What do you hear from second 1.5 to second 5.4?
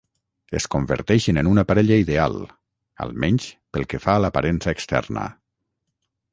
una parella ideal, almenys pel que fa a l"aparença externa.